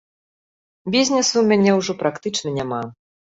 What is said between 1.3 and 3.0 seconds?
ў мяне ўжо практычна няма.